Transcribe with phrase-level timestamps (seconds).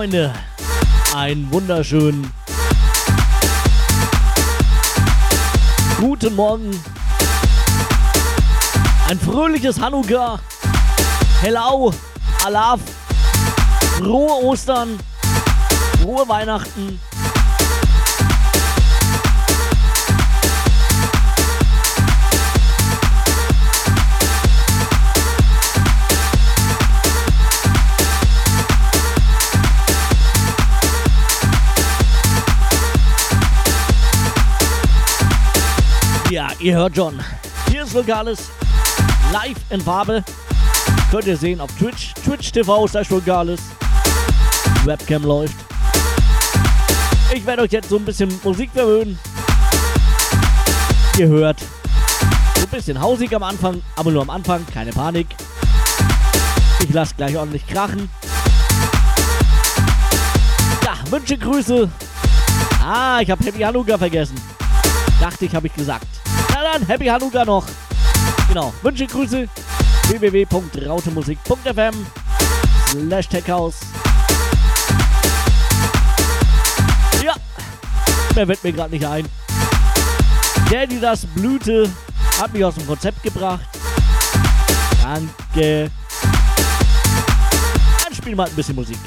[0.00, 0.32] Freunde,
[1.14, 2.32] einen wunderschönen
[5.98, 6.70] guten Morgen.
[9.10, 10.40] Ein fröhliches Hanukkah.
[11.42, 11.92] Hello,
[12.46, 12.80] Alaf,
[13.98, 14.98] frohe Ostern,
[16.00, 16.98] frohe Weihnachten.
[36.60, 37.18] Ihr hört schon.
[37.70, 38.50] Hier ist Lokales.
[39.32, 40.22] Live in Farbe.
[41.10, 42.12] Könnt ihr sehen auf Twitch.
[42.24, 43.60] Twitch TV slash Lokales.
[44.84, 45.56] Webcam läuft.
[47.34, 49.18] Ich werde euch jetzt so ein bisschen Musik verwöhnen.
[51.18, 51.60] Ihr hört.
[51.60, 54.64] So ein bisschen hausig am Anfang, aber nur am Anfang.
[54.72, 55.28] Keine Panik.
[56.82, 58.10] Ich lasse gleich ordentlich krachen.
[60.84, 61.88] Ja, Wünsche, Grüße.
[62.84, 64.40] Ah, ich habe Happy Hanukkah vergessen.
[65.20, 66.19] Dachte ich, habe ich gesagt.
[66.72, 67.64] Dann, Happy Hanukkah noch.
[68.48, 69.48] Genau, Wünsche, Grüße.
[70.08, 72.06] www.rautemusik.fm
[72.90, 73.80] slash techhouse.
[77.24, 77.34] Ja,
[78.36, 79.26] mehr wird mir gerade nicht ein.
[80.70, 81.90] Daddy, das Blüte,
[82.40, 83.66] hat mich aus dem Konzept gebracht.
[85.02, 85.90] Danke.
[88.04, 88.98] Dann spielen wir mal ein bisschen Musik.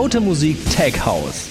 [0.00, 1.49] Raute Musik Tech House.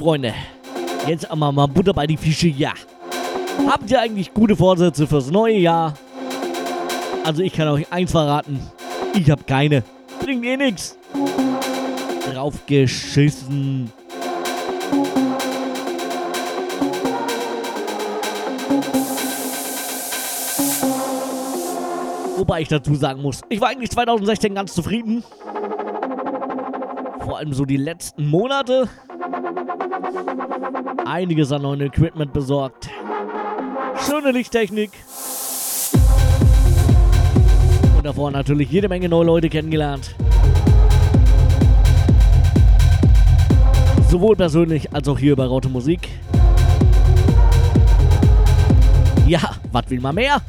[0.00, 0.32] Freunde.
[1.06, 2.72] Jetzt einmal mal Butter bei die Fische, ja.
[3.68, 5.92] Habt ihr eigentlich gute Vorsätze fürs neue Jahr?
[7.22, 8.58] Also ich kann euch eins verraten.
[9.12, 9.82] Ich habe keine.
[10.18, 10.96] Bringt eh nix.
[12.32, 13.92] Draufgeschissen.
[22.38, 25.22] Wobei ich dazu sagen muss, ich war eigentlich 2016 ganz zufrieden.
[27.22, 28.88] Vor allem so die letzten Monate
[31.10, 32.88] einiges an neuen Equipment besorgt.
[34.06, 34.90] Schöne Lichttechnik.
[37.96, 40.14] Und davor natürlich jede Menge neue Leute kennengelernt.
[44.08, 46.08] Sowohl persönlich als auch hier bei Raute Musik.
[49.26, 49.40] Ja,
[49.72, 50.40] was will man mehr?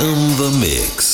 [0.00, 1.07] in the mix.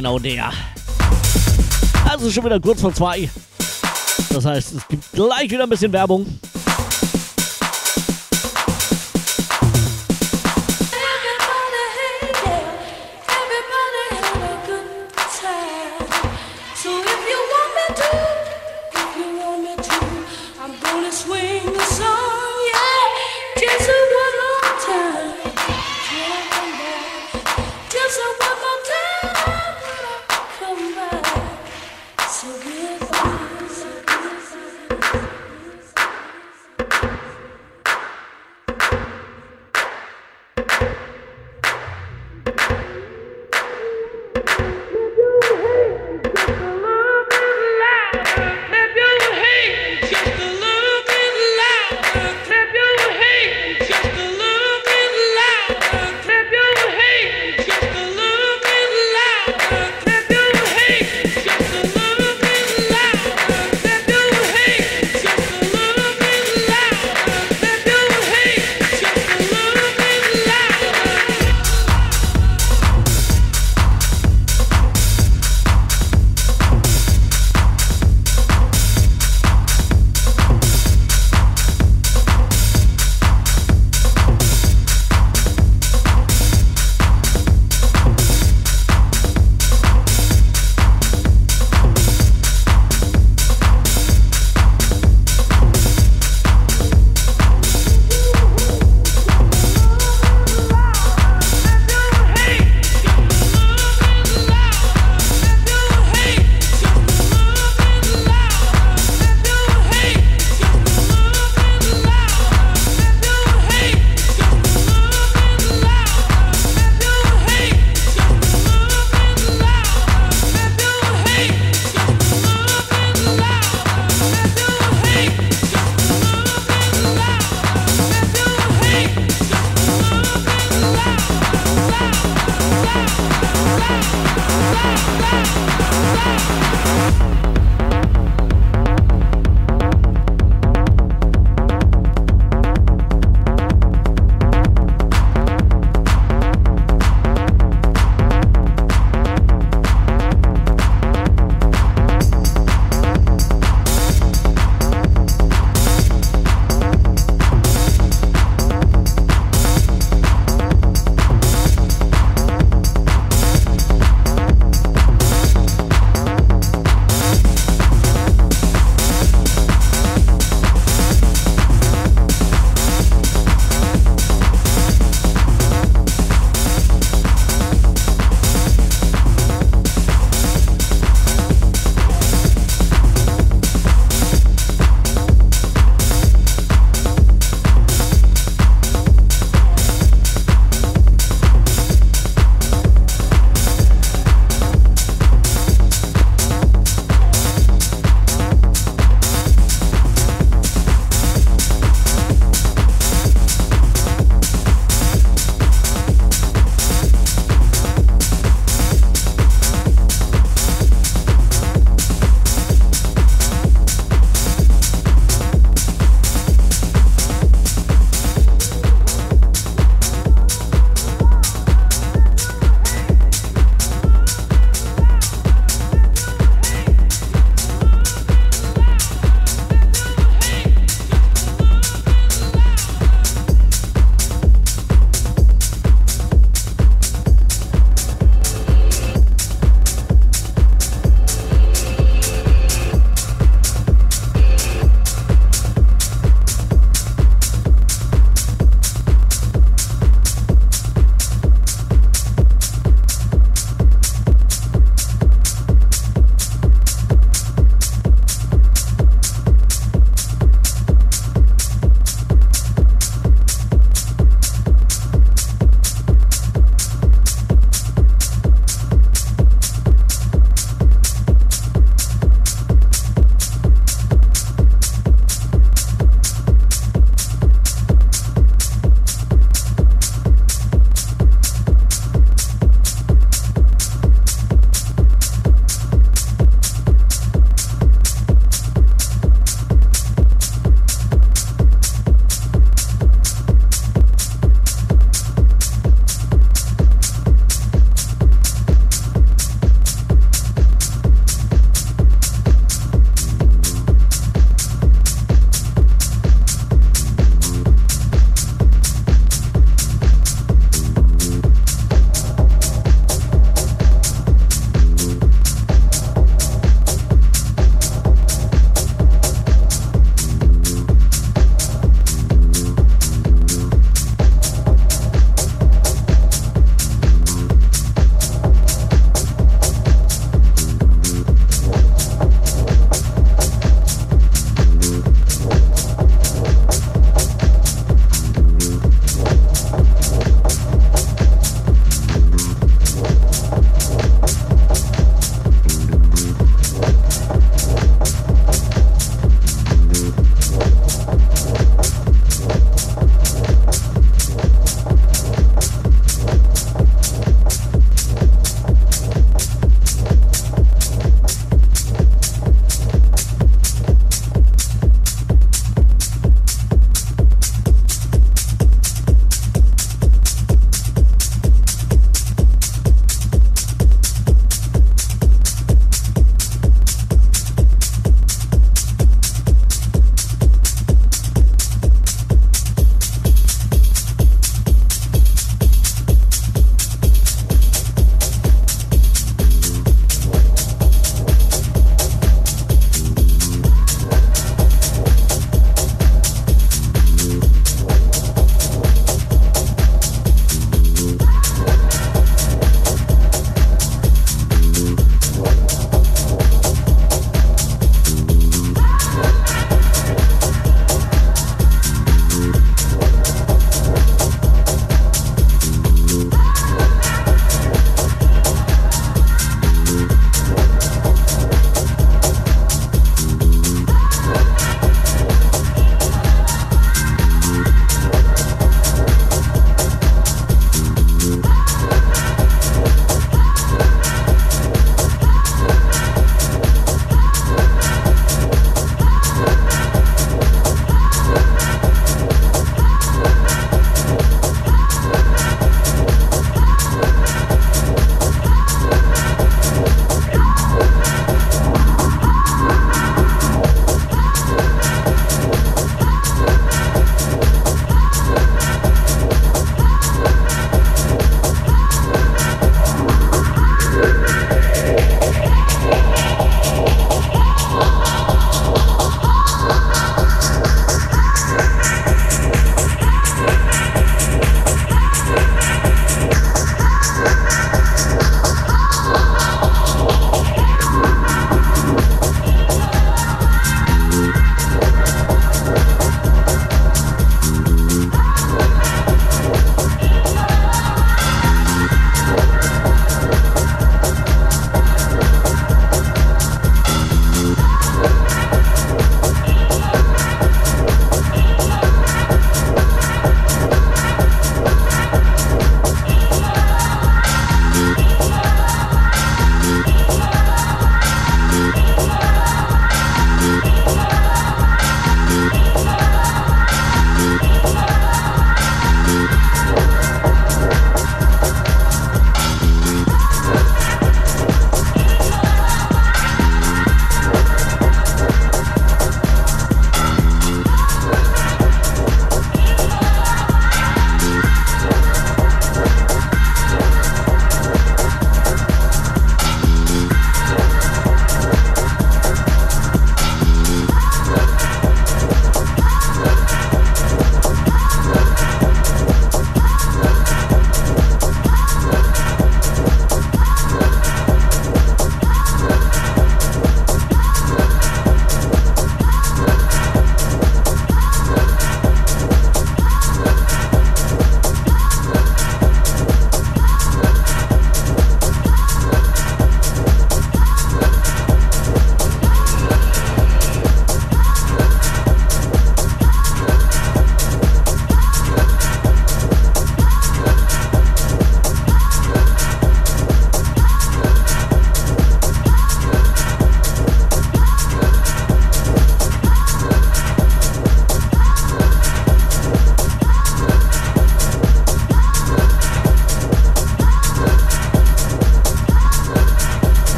[0.00, 0.50] Genau der.
[2.08, 3.28] Also schon wieder kurz vor zwei.
[4.30, 6.24] Das heißt, es gibt gleich wieder ein bisschen Werbung.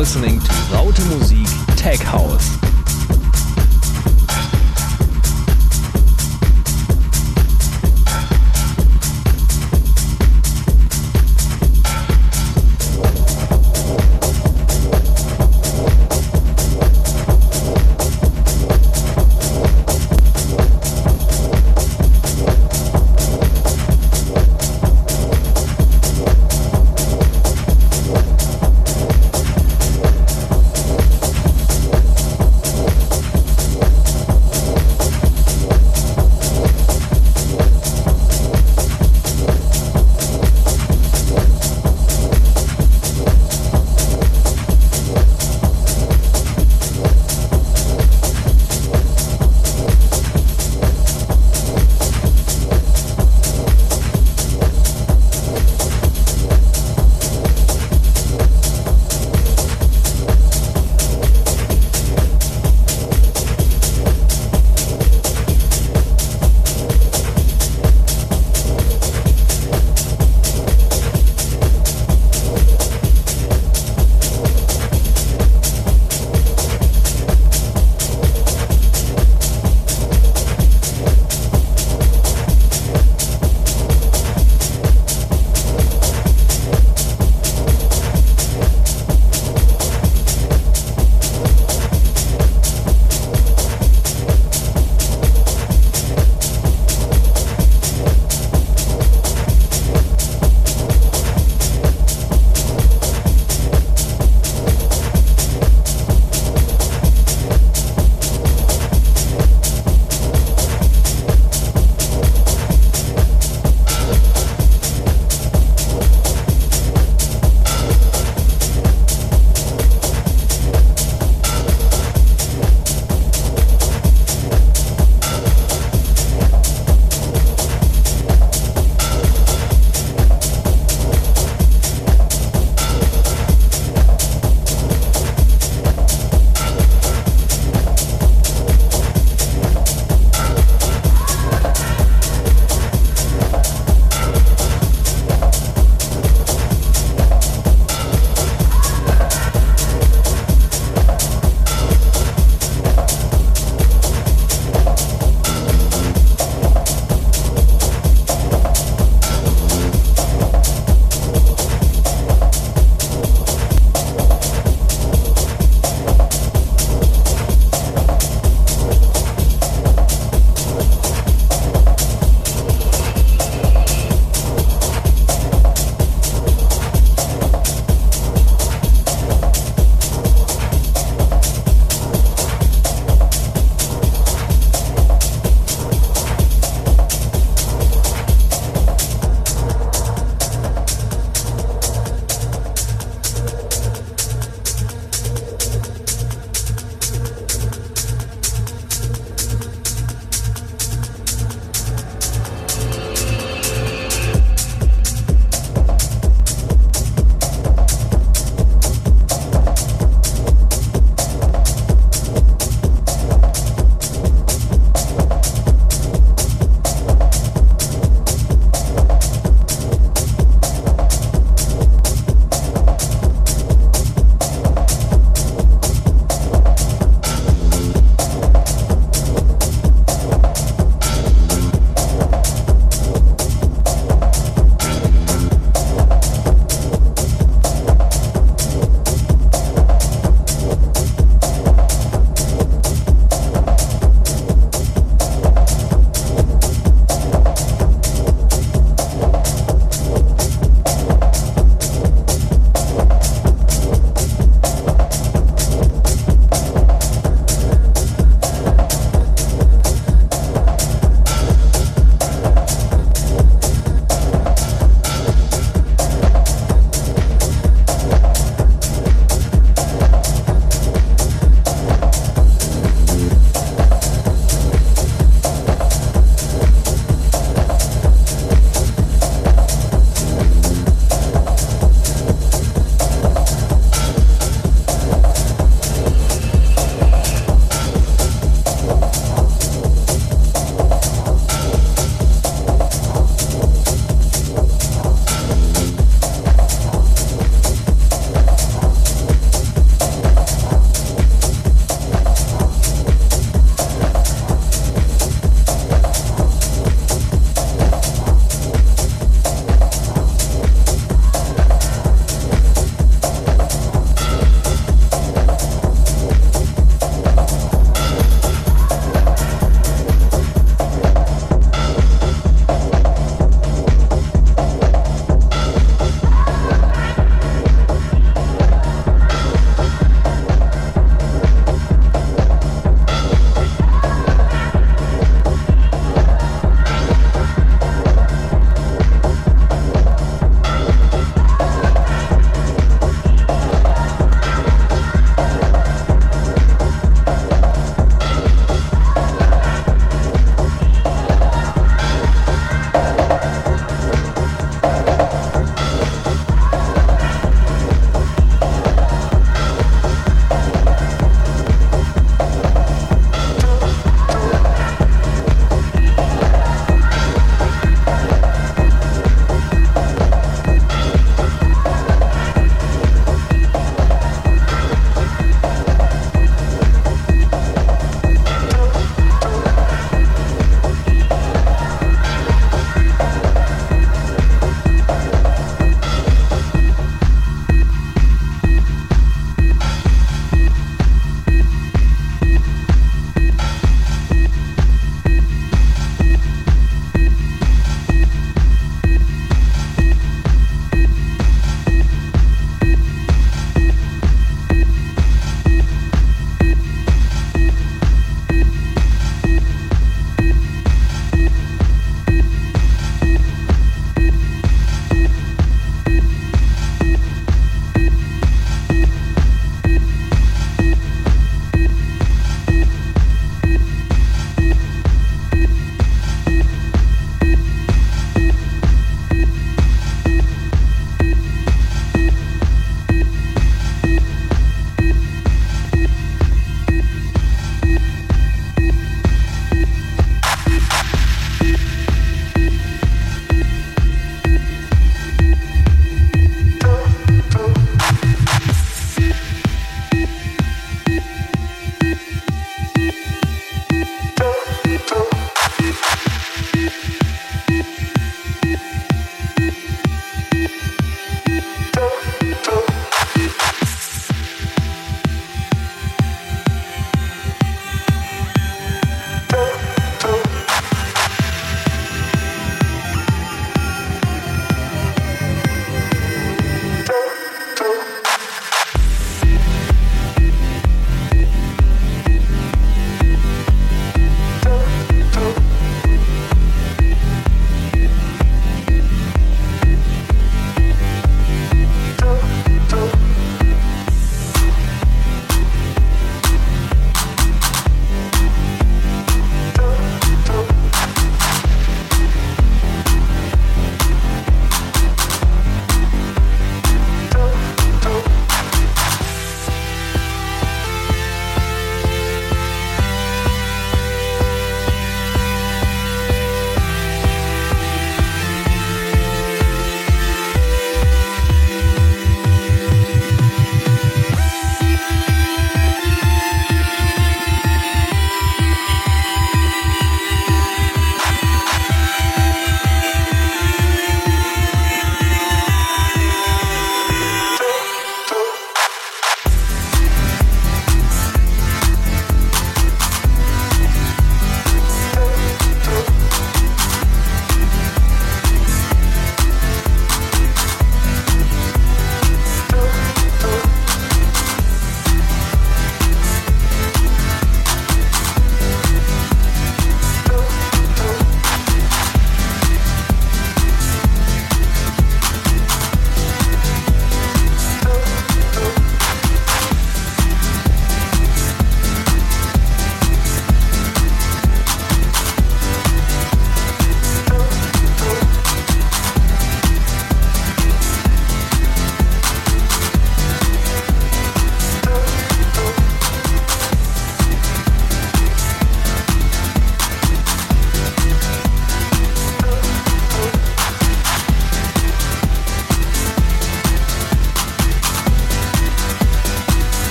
[0.00, 1.46] listening to Raute Musik
[1.76, 2.59] Tech House.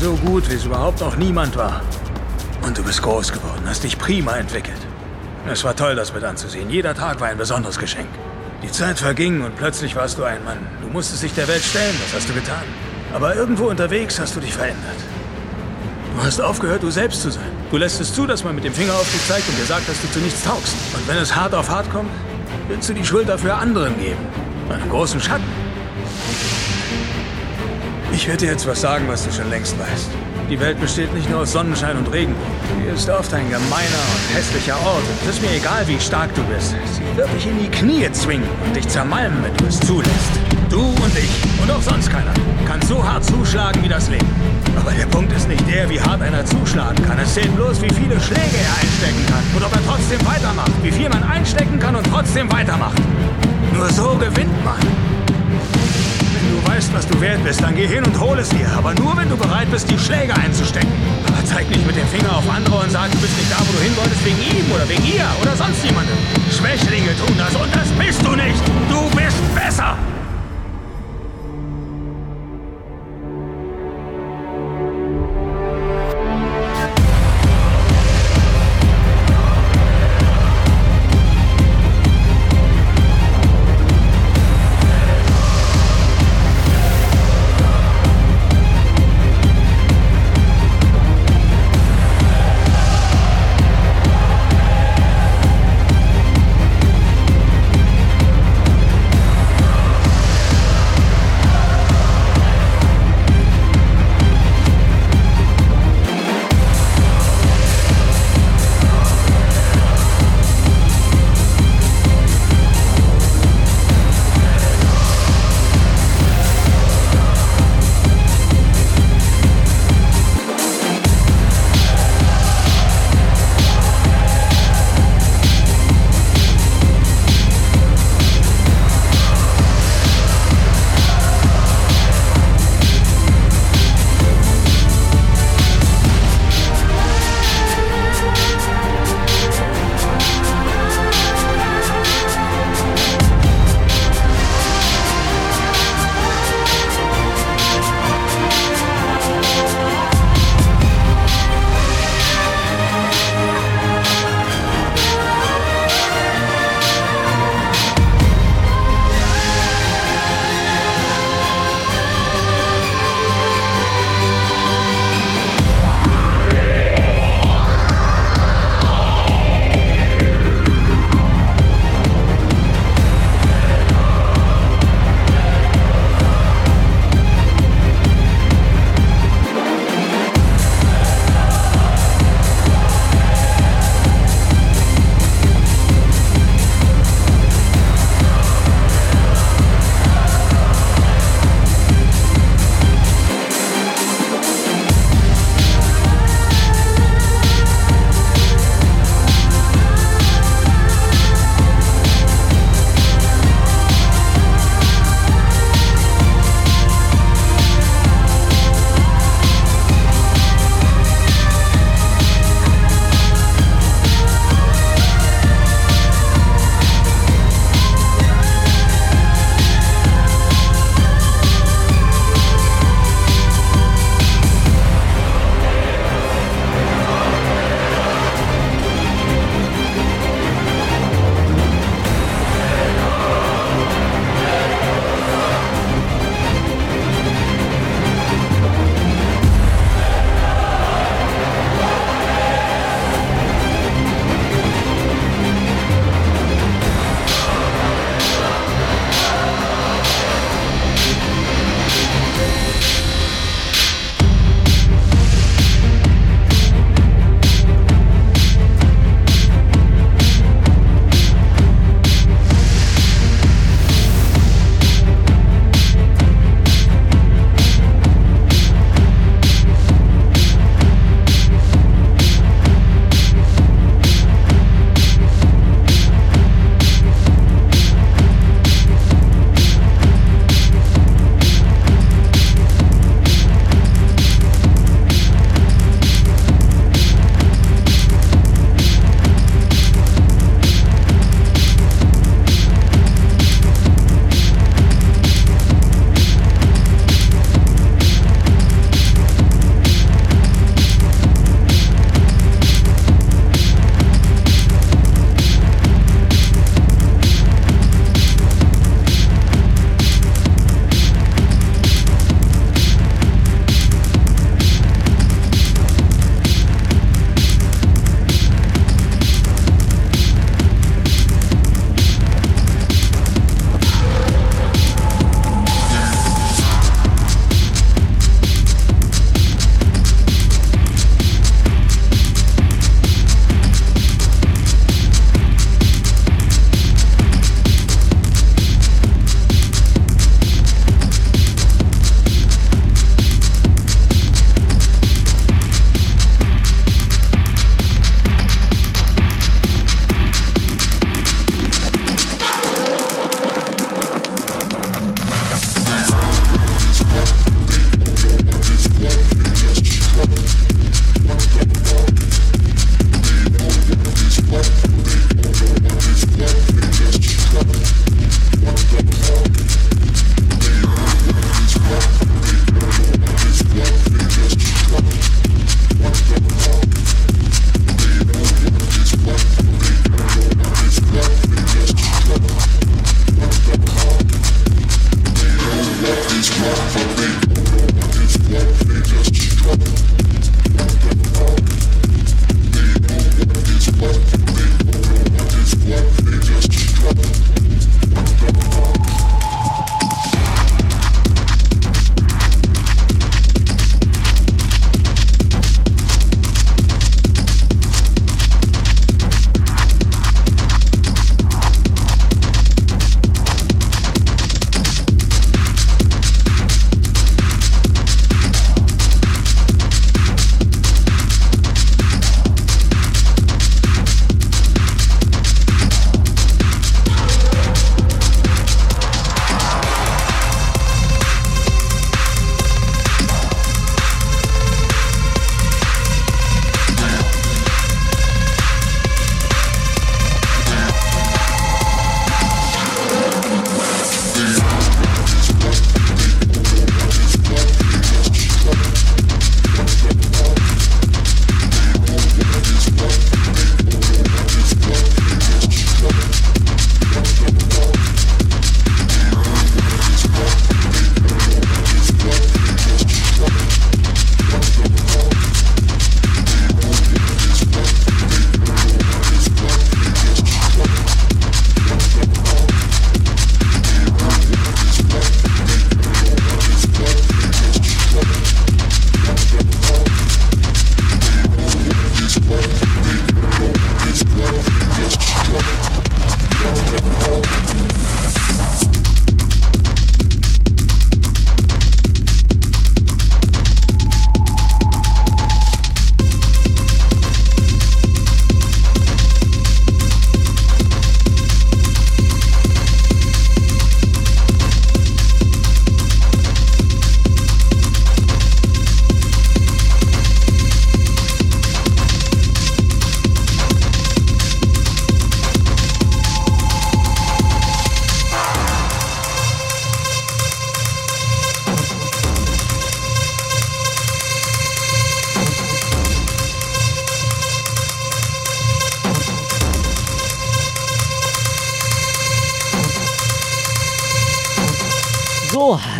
[0.00, 1.80] so gut, wie es überhaupt noch niemand war.
[2.62, 4.78] Und du bist groß geworden, hast dich prima entwickelt.
[5.50, 6.70] Es war toll, das mit anzusehen.
[6.70, 8.08] Jeder Tag war ein besonderes Geschenk.
[8.62, 10.58] Die Zeit verging und plötzlich warst du ein Mann.
[10.82, 12.62] Du musstest dich der Welt stellen, das hast du getan.
[13.12, 14.96] Aber irgendwo unterwegs hast du dich verändert.
[16.14, 17.50] Du hast aufgehört, du selbst zu sein.
[17.70, 19.88] Du lässt es zu, dass man mit dem Finger auf dich zeigt und dir sagt,
[19.88, 20.74] dass du zu nichts taugst.
[20.94, 22.10] Und wenn es hart auf hart kommt,
[22.68, 24.20] willst du die Schuld dafür anderen geben.
[24.70, 25.47] Einen großen Schatten.
[28.28, 30.10] Ich werde dir jetzt was sagen, was du schon längst weißt.
[30.50, 32.52] Die Welt besteht nicht nur aus Sonnenschein und Regenbogen.
[32.78, 35.02] Sie ist oft ein gemeiner und hässlicher Ort.
[35.22, 36.74] Es ist mir egal, wie stark du bist.
[36.92, 40.32] Sie wird dich in die Knie zwingen und dich zermalmen, wenn du es zulässt.
[40.68, 41.30] Du und ich
[41.62, 42.34] und auch sonst keiner
[42.66, 44.28] kann so hart zuschlagen wie das Leben.
[44.76, 47.18] Aber der Punkt ist nicht der, wie hart einer zuschlagen kann.
[47.18, 50.72] Es zählt bloß, wie viele Schläge er einstecken kann und ob er trotzdem weitermacht.
[50.82, 53.00] Wie viel man einstecken kann und trotzdem weitermacht.
[53.72, 54.97] Nur so gewinnt man.
[56.78, 58.68] Weißt, was du wert bist, dann geh hin und hol es dir.
[58.76, 60.92] Aber nur, wenn du bereit bist, die Schläge einzustecken.
[61.26, 63.72] Aber zeig nicht mit dem Finger auf andere und sag, du bist nicht da, wo
[63.72, 66.14] du hin wolltest, wegen ihm oder wegen ihr oder sonst jemandem.
[66.56, 68.62] Schwächlinge tun das und das bist du nicht.
[68.88, 69.98] Du bist besser.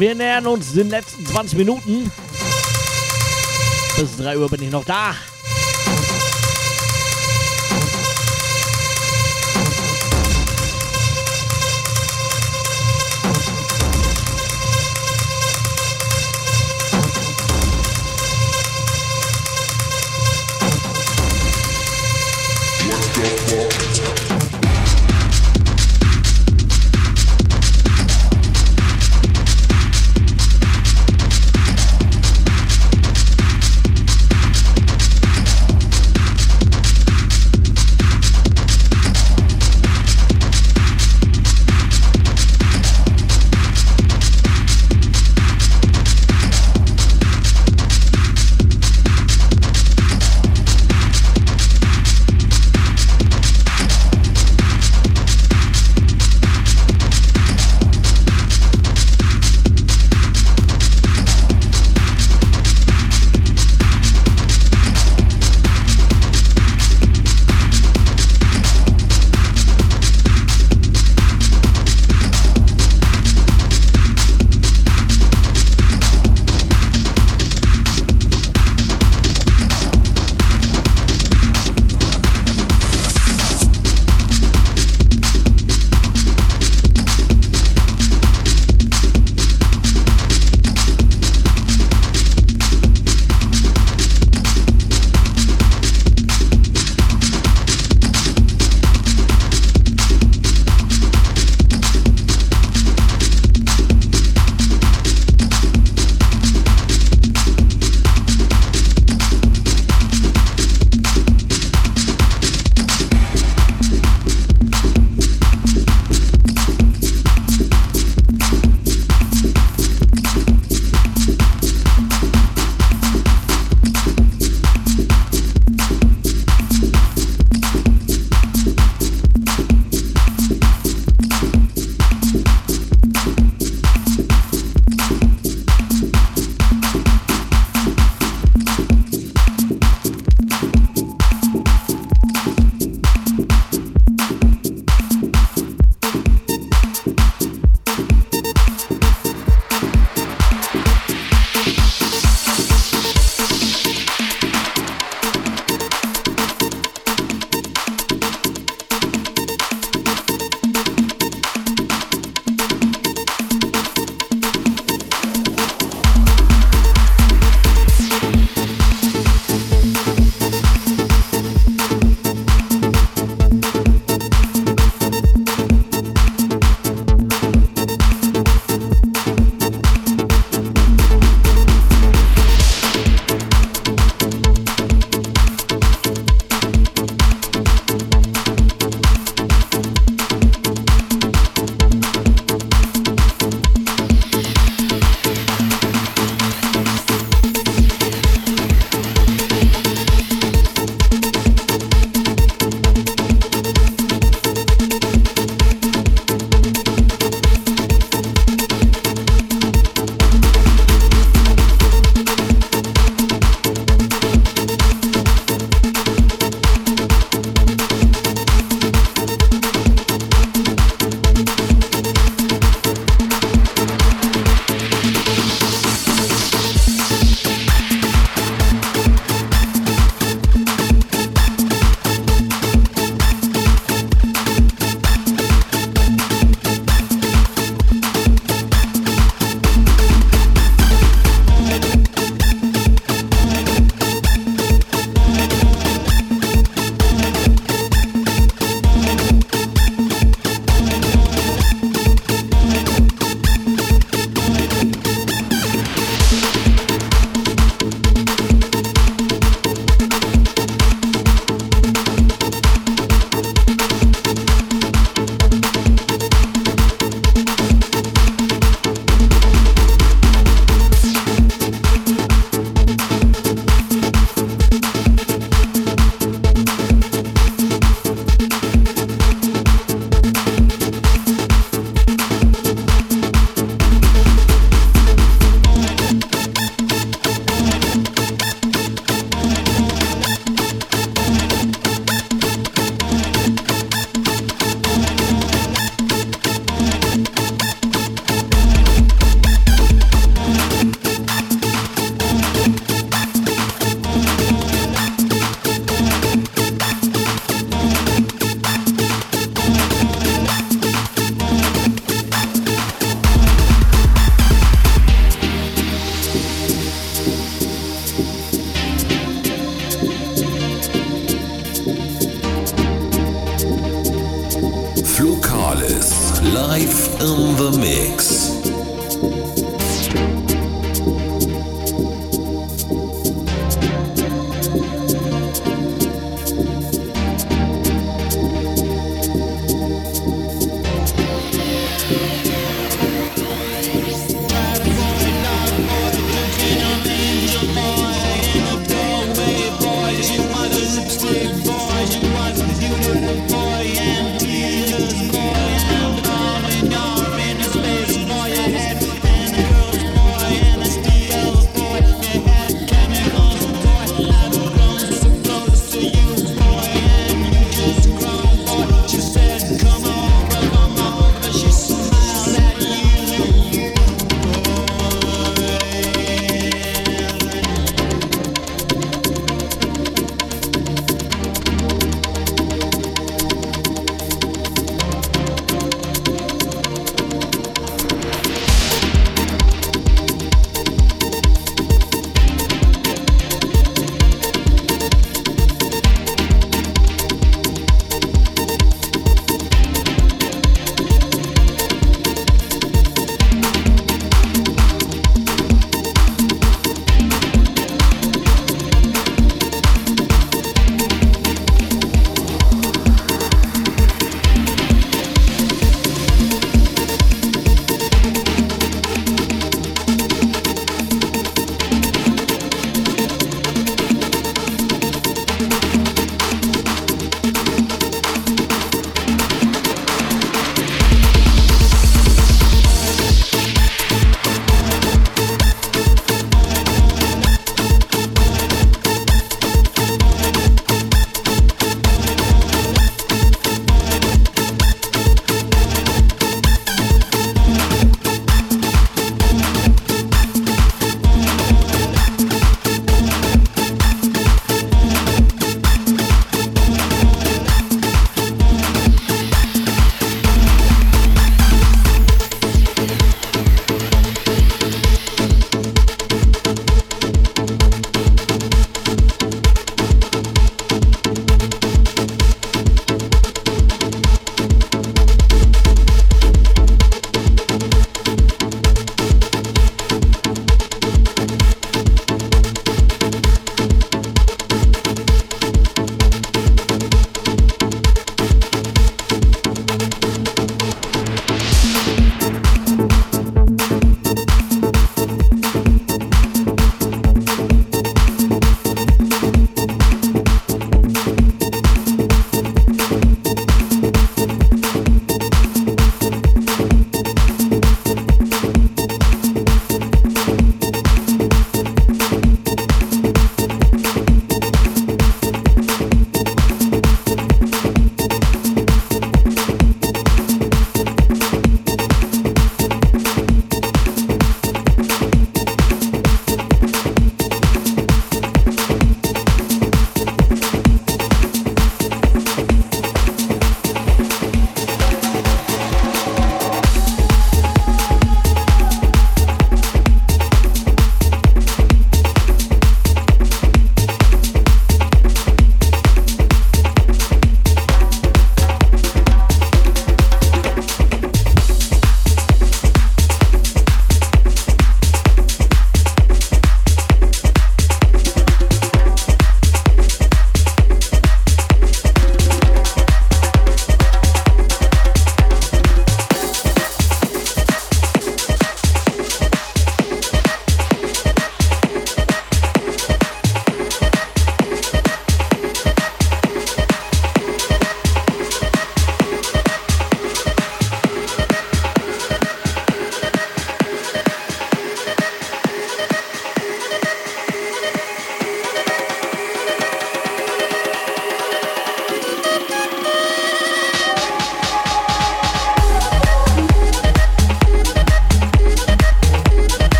[0.00, 2.10] Wir nähern uns den letzten 20 Minuten.
[3.98, 5.14] Bis 3 Uhr bin ich noch da.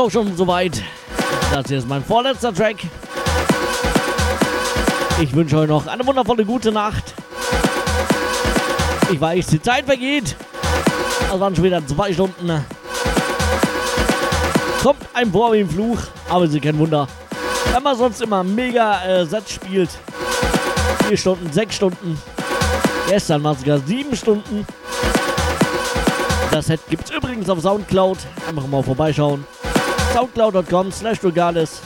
[0.00, 0.82] Auch schon soweit.
[1.52, 2.76] Das hier ist mein vorletzter Track.
[5.20, 7.12] Ich wünsche euch noch eine wundervolle gute Nacht.
[9.12, 10.36] Ich weiß, die Zeit vergeht.
[11.30, 12.64] Das waren schon wieder zwei Stunden.
[14.82, 15.98] Kommt ein vor wie ein Fluch,
[16.28, 17.06] aber sie kein Wunder.
[17.72, 19.90] Wenn man sonst immer mega äh, Sets spielt.
[21.06, 22.20] Vier Stunden, sechs Stunden.
[23.08, 24.66] Gestern war es sogar sieben Stunden.
[26.50, 28.18] Das Set gibt's übrigens auf Soundcloud.
[28.48, 29.44] Einfach mal vorbeischauen.
[30.12, 31.80] Soundcloud.com slash Regales.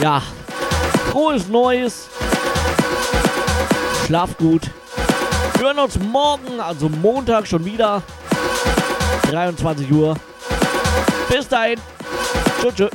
[0.00, 0.22] Ja.
[1.10, 2.08] Frohes Neues.
[4.06, 4.62] Schlaft gut.
[5.54, 8.02] Wir hören uns morgen, also Montag schon wieder.
[9.30, 10.16] 23 Uhr.
[11.28, 11.80] Bis dahin.
[12.60, 12.74] Tschüss.
[12.74, 12.90] tschüss.